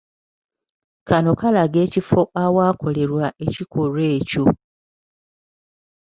[1.07, 4.45] Kano kalaga ekifo awaakolerwa ekikolwa ekyo.